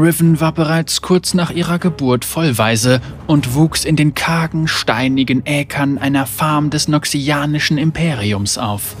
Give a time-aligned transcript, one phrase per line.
[0.00, 5.98] Riven war bereits kurz nach ihrer Geburt vollweise und wuchs in den kargen, steinigen Äkern
[5.98, 8.96] einer Farm des Noxianischen Imperiums auf.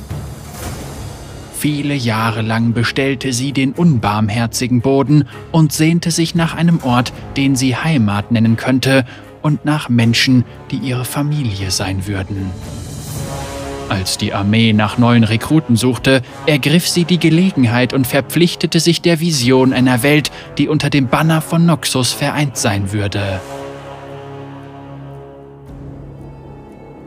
[1.58, 7.56] Viele Jahre lang bestellte sie den unbarmherzigen Boden und sehnte sich nach einem Ort, den
[7.56, 9.04] sie Heimat nennen könnte,
[9.40, 12.50] und nach Menschen, die ihre Familie sein würden.
[13.88, 19.20] Als die Armee nach neuen Rekruten suchte, ergriff sie die Gelegenheit und verpflichtete sich der
[19.20, 23.40] Vision einer Welt, die unter dem Banner von Noxus vereint sein würde.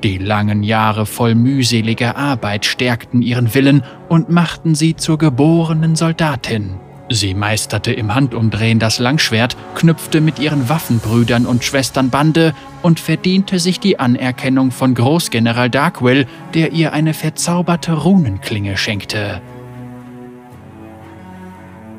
[0.03, 6.80] Die langen Jahre voll mühseliger Arbeit stärkten ihren Willen und machten sie zur geborenen Soldatin.
[7.14, 13.60] Sie meisterte im Handumdrehen das Langschwert, knüpfte mit ihren Waffenbrüdern und Schwestern Bande und verdiente
[13.60, 19.42] sich die Anerkennung von Großgeneral Darkwill, der ihr eine verzauberte Runenklinge schenkte.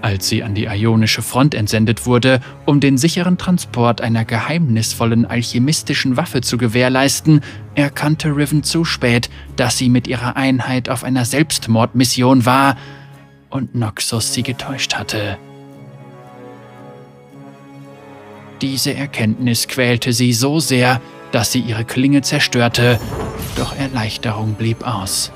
[0.01, 6.17] Als sie an die ionische Front entsendet wurde, um den sicheren Transport einer geheimnisvollen alchemistischen
[6.17, 7.43] Waffe zu gewährleisten,
[7.75, 12.77] erkannte Riven zu spät, dass sie mit ihrer Einheit auf einer Selbstmordmission war
[13.53, 15.39] und Noxus sie getäuscht hatte.
[18.61, 21.01] Diese Erkenntnis quälte sie so sehr,
[21.33, 23.01] dass sie ihre Klinge zerstörte,
[23.57, 25.33] doch Erleichterung blieb aus.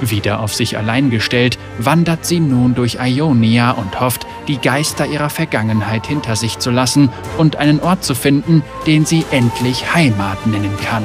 [0.00, 5.30] Wieder auf sich allein gestellt, wandert sie nun durch Ionia und hofft, die Geister ihrer
[5.30, 10.76] Vergangenheit hinter sich zu lassen und einen Ort zu finden, den sie endlich Heimat nennen
[10.84, 11.04] kann.